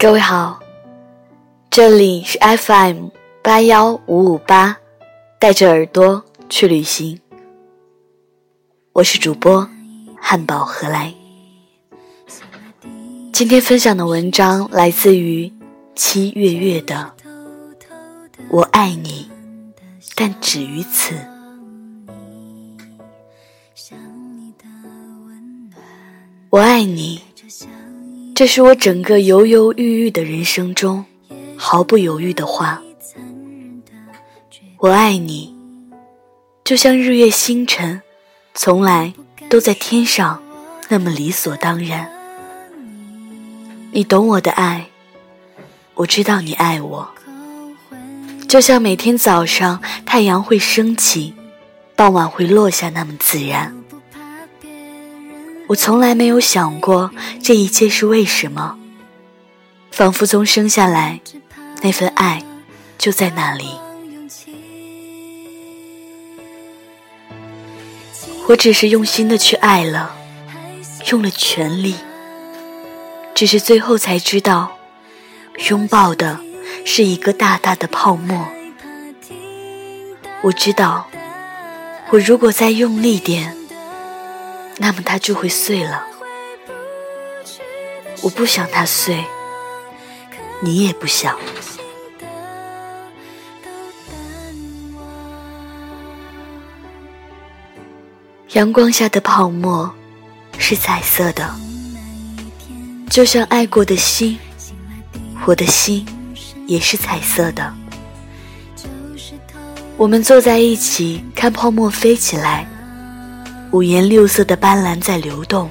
[0.00, 0.60] 各位好，
[1.70, 3.08] 这里是 FM
[3.42, 4.78] 八幺五五八，
[5.40, 7.20] 带着耳朵去旅行。
[8.92, 9.68] 我是主播
[10.20, 11.12] 汉堡何来。
[13.32, 15.52] 今天分享的文章来自于
[15.96, 17.12] 七月月的
[18.50, 19.28] 《我爱你，
[20.14, 21.16] 但止于此》。
[26.50, 27.20] 我爱你，
[28.38, 31.04] 这是我整个犹犹豫豫的人生中
[31.56, 32.80] 毫不犹豫的话。
[34.76, 35.52] 我爱你，
[36.62, 38.00] 就像日月星辰，
[38.54, 39.12] 从来
[39.50, 40.40] 都在天上，
[40.88, 42.08] 那么理所当然。
[43.90, 44.86] 你懂我的爱，
[45.94, 47.08] 我知道你爱我，
[48.46, 51.34] 就像每天早上太阳会升起，
[51.96, 53.74] 傍晚会落下那么自然。
[55.68, 57.10] 我从来没有想过
[57.42, 58.78] 这一切是为什么，
[59.90, 61.20] 仿佛从生下来，
[61.82, 62.42] 那份爱
[62.96, 63.66] 就在那里。
[68.46, 70.16] 我只是用心的去爱了，
[71.10, 71.96] 用了全力，
[73.34, 74.78] 只是最后才知道，
[75.68, 76.40] 拥抱的
[76.86, 78.48] 是一个大大的泡沫。
[80.40, 81.06] 我知道，
[82.08, 83.57] 我如果再用力点。
[84.78, 86.06] 那么它就会碎了。
[88.22, 89.24] 我不想它碎，
[90.60, 91.36] 你也不想。
[98.54, 99.92] 阳光下的泡沫
[100.58, 101.54] 是彩色的，
[103.10, 104.38] 就像爱过的心，
[105.44, 106.06] 我的心
[106.66, 107.74] 也是彩色的。
[109.96, 112.66] 我们坐在一起看泡沫飞起来。
[113.70, 115.70] 五颜六色的斑斓在流动，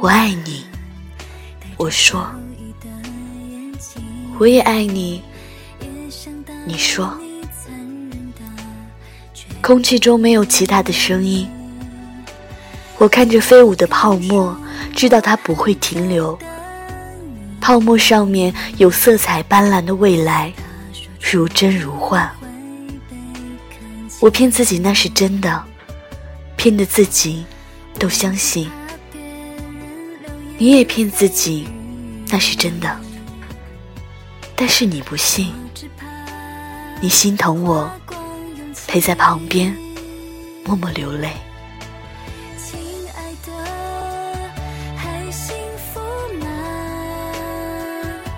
[0.00, 0.64] 我爱你。
[1.78, 2.26] 我说，
[4.38, 5.22] 我也爱你。
[6.66, 7.10] 你说，
[9.62, 11.48] 空气中没有其他的声音。
[12.98, 14.54] 我看着飞舞的泡沫，
[14.94, 16.38] 知道它不会停留。
[17.62, 20.52] 泡沫上面有色彩斑斓的未来，
[21.32, 22.30] 如真如幻。
[24.20, 25.64] 我骗自己那是真的。
[26.58, 27.46] 骗得自己
[28.00, 28.68] 都相信，
[30.58, 31.68] 你也骗自己，
[32.30, 33.00] 那是真的。
[34.56, 35.54] 但是你不信，
[37.00, 37.88] 你心疼我，
[38.88, 39.72] 陪在旁边
[40.64, 41.30] 默默流泪。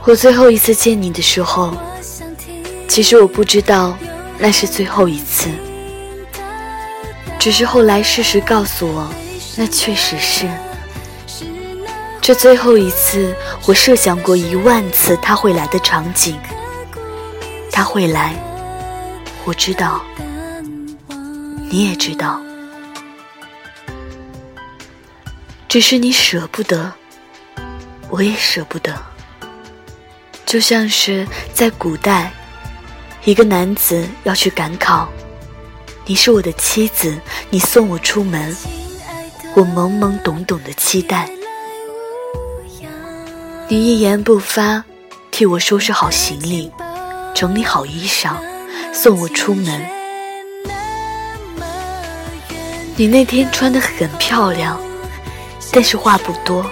[0.05, 1.75] 我最后一次见你的时候，
[2.87, 3.97] 其实我不知道
[4.39, 5.49] 那是最后一次。
[7.41, 9.11] 只是后来事实告诉我，
[9.57, 10.47] 那确实是
[12.21, 13.35] 这最后一次。
[13.67, 16.39] 我设想过一万次他会来的场景，
[17.73, 18.35] 他会来，
[19.45, 20.03] 我知道，
[21.71, 22.39] 你也知道，
[25.67, 26.93] 只是你舍不得，
[28.11, 28.95] 我也舍不得。
[30.45, 32.31] 就像是在古代，
[33.25, 35.09] 一个男子要去赶考。
[36.11, 37.17] 你是我的妻子，
[37.51, 38.57] 你送我出门，
[39.55, 41.31] 我懵懵懂懂的期待。
[43.69, 44.85] 你一言不发，
[45.31, 46.69] 替我收拾好行李，
[47.33, 48.35] 整理好衣裳，
[48.93, 49.89] 送我出门。
[52.97, 54.81] 你那天穿的很漂亮，
[55.71, 56.69] 但是话不多。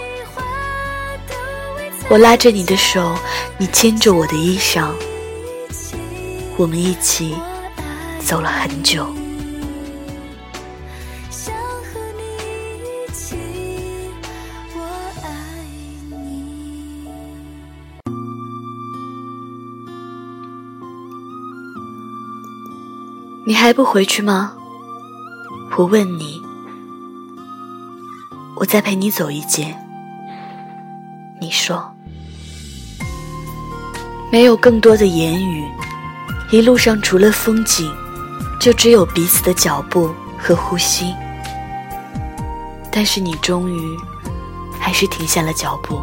[2.08, 3.14] 我拉着你的手，
[3.56, 4.88] 你牵着我的衣裳，
[6.56, 7.36] 我们一起
[8.26, 9.06] 走了很久。
[23.48, 24.52] 你还不回去吗？
[25.78, 26.38] 我问你。
[28.56, 29.74] 我再陪你走一截。
[31.40, 31.90] 你说。
[34.30, 35.66] 没有更多的言语，
[36.50, 37.90] 一路上除了风景，
[38.60, 41.14] 就只有彼此的脚步和呼吸。
[42.92, 43.96] 但是你终于
[44.78, 46.02] 还是停下了脚步。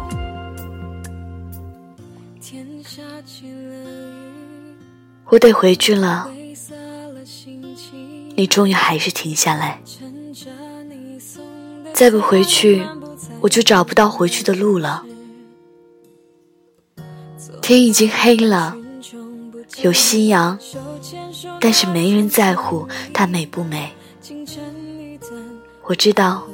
[5.26, 6.28] 我得回去了。
[8.36, 9.80] 你终于还是停下来，
[11.94, 12.84] 再不回去，
[13.40, 15.04] 我就找不到回去的路了。
[17.62, 18.76] 天已经黑了，
[19.82, 20.58] 有夕阳，
[21.60, 23.92] 但是没人在乎它美不美。
[25.84, 26.46] 我知道，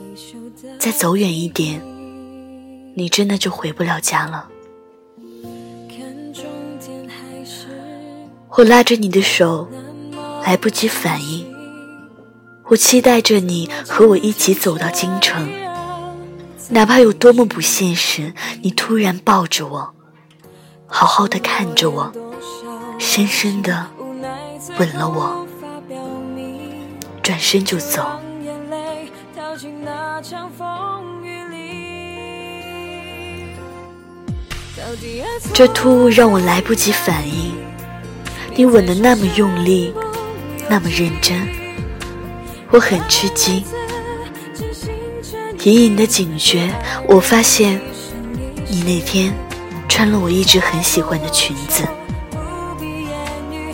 [0.78, 1.82] 再走远一点，
[2.94, 4.48] 你真的就回不了家了。
[8.50, 9.66] 我拉着你的手，
[10.44, 11.41] 来不及反应。
[12.72, 15.46] 我期待着你和我一起走到京城，
[16.70, 18.32] 哪怕有多么不现实，
[18.62, 19.92] 你突然抱着我，
[20.86, 22.10] 好好的看着我，
[22.98, 23.86] 深深的
[24.78, 25.46] 吻了我，
[27.22, 28.06] 转身就走。
[35.52, 37.52] 这突兀让我来不及反应。
[38.54, 39.92] 你吻的那么用力，
[40.70, 41.46] 那么认真，
[42.72, 43.62] 我很吃惊。
[45.64, 46.68] 隐隐的警觉，
[47.06, 47.80] 我发现
[48.66, 49.32] 你那天
[49.88, 51.84] 穿了我一直很喜欢的裙子。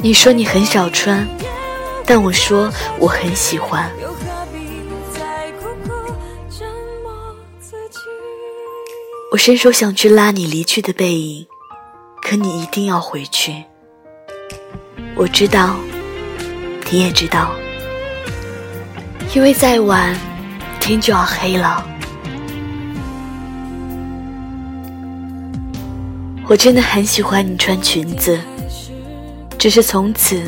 [0.02, 1.26] 你说你很少穿，
[2.04, 3.90] 但我说我很喜欢。
[9.30, 11.46] 我伸手想去拉你离去的背影，
[12.22, 13.64] 可你一定要回去。
[15.14, 15.76] 我知道，
[16.90, 17.54] 你也知道，
[19.34, 20.16] 因为再晚
[20.80, 21.84] 天就要黑了。
[26.46, 28.38] 我真的很喜欢你穿裙子，
[29.58, 30.40] 只是从此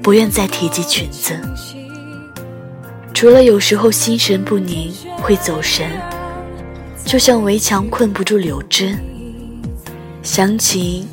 [0.00, 1.36] 不愿再提及裙子，
[3.12, 5.90] 除了有时候心神不宁会走神。
[7.04, 8.94] 就像围墙困不住柳枝，
[10.22, 11.08] 想起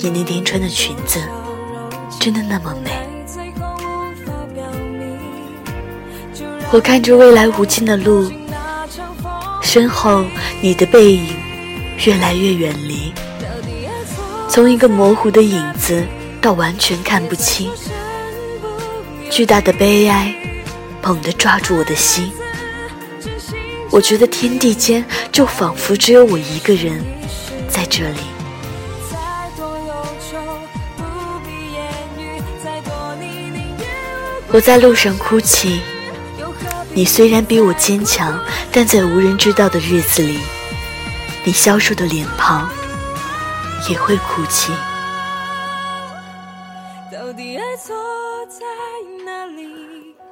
[0.00, 1.20] 你那天穿的裙子，
[2.18, 3.07] 真的那么美。
[6.70, 8.30] 我看着未来无尽的路，
[9.62, 10.22] 身后
[10.60, 11.34] 你的背影
[12.04, 13.10] 越来越远离，
[14.50, 16.04] 从一个模糊的影子
[16.42, 17.70] 到完全看不清，
[19.30, 20.34] 巨大的悲哀
[21.02, 22.30] 猛地抓住我的心。
[23.90, 27.02] 我觉得天地间就仿佛只有我一个人
[27.66, 28.20] 在这里。
[34.50, 35.80] 我在路上哭泣，
[36.98, 38.36] 你虽然比我坚强，
[38.72, 40.40] 但在无人知道的日子里，
[41.44, 42.68] 你消瘦的脸庞
[43.88, 44.72] 也会哭泣。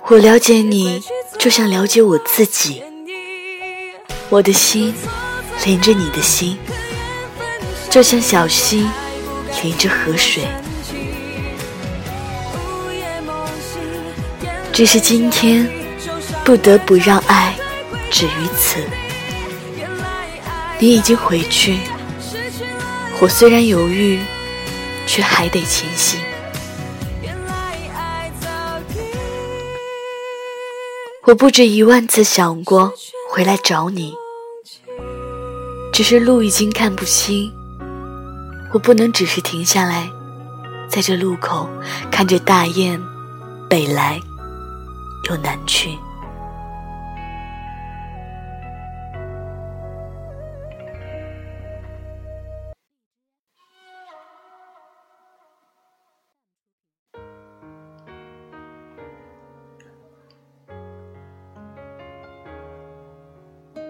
[0.08, 1.00] 我了解你，
[1.38, 2.82] 就像了解我自己。
[4.28, 4.92] 我的心
[5.64, 6.58] 连着你的心，
[7.88, 8.88] 就像小溪
[9.62, 10.42] 连着河水。
[14.72, 15.70] 只是今天
[16.46, 17.56] 不得不让爱
[18.08, 18.78] 止于此。
[20.78, 21.76] 你已经回去，
[23.18, 24.20] 我虽然犹豫，
[25.08, 26.20] 却还得前行。
[31.24, 32.92] 我不止一万次想过。
[33.28, 34.14] 回来找你，
[35.92, 37.52] 只是路已经看不清。
[38.72, 40.08] 我不能只是停下来，
[40.88, 41.68] 在这路口
[42.10, 43.02] 看着大雁
[43.68, 44.20] 北来
[45.28, 45.90] 又南去。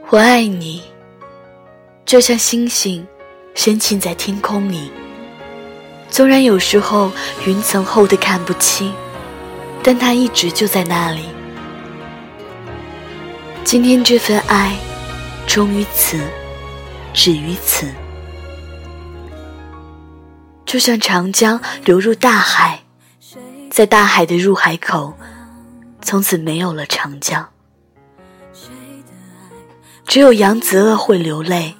[0.08, 0.84] 我爱你，
[2.04, 3.04] 就像星星
[3.56, 4.92] 深浸在天空里。
[6.08, 7.10] 纵然有时候
[7.44, 8.94] 云层厚的看不清，
[9.82, 11.22] 但它一直就在那里。
[13.64, 14.76] 今天这份爱，
[15.44, 16.20] 终于此，
[17.12, 17.88] 止于此。
[20.64, 22.84] 就像长江流入大海，
[23.72, 25.14] 在大海的入海口，
[26.00, 27.48] 从此没有了长江。
[30.06, 31.74] 只有扬子鳄会流泪，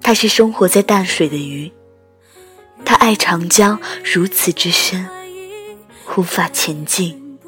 [0.00, 1.70] 它是生活在淡水的鱼，
[2.84, 5.06] 它爱长江如此之深，
[6.16, 7.38] 无法前进。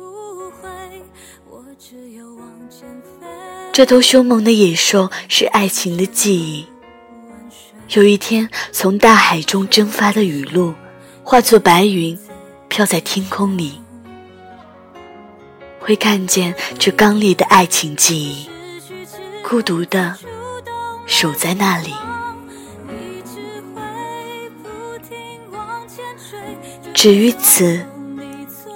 [3.72, 6.66] 这头凶猛的野兽是爱情的记忆。
[7.90, 10.74] 有一天，从大海中蒸发的雨露，
[11.22, 12.18] 化作白云，
[12.68, 13.80] 飘在天空里，
[15.78, 18.50] 会看见这刚烈的爱情记忆。
[19.50, 20.16] 孤独的
[21.06, 21.92] 守在那里，
[26.94, 27.84] 止于此，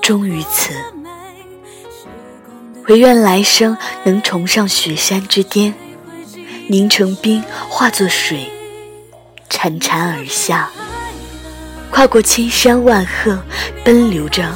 [0.02, 0.72] 终于此。
[2.88, 5.72] 唯愿来生能重上雪山之巅，
[6.66, 8.50] 凝成冰，化作水，
[9.48, 10.68] 潺潺而下，
[11.92, 13.38] 跨过千山万壑，
[13.84, 14.52] 奔流着，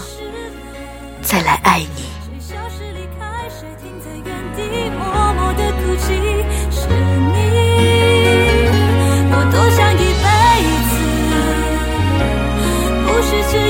[1.22, 1.86] 再来爱你。
[1.86, 2.07] 是你。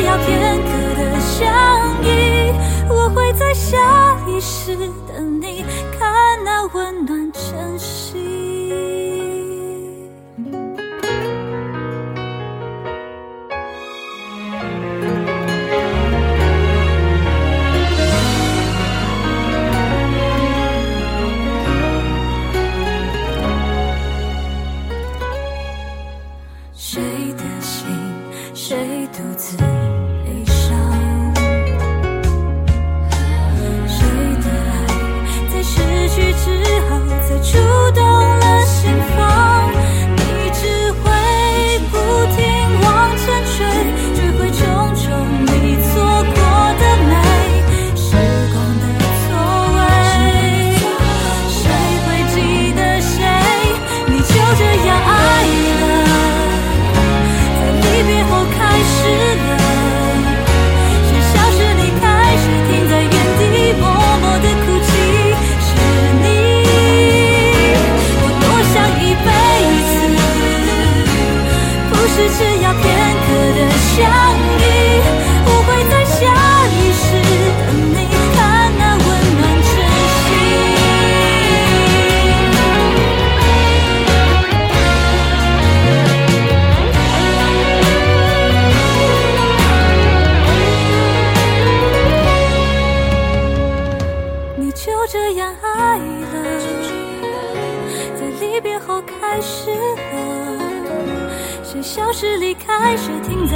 [0.09, 1.45] 要片刻的相
[2.03, 2.51] 遇，
[2.89, 4.75] 我会在下一世
[5.07, 5.63] 等你，
[5.99, 7.18] 看那温暖。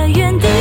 [0.03, 0.52] 谁停在原地？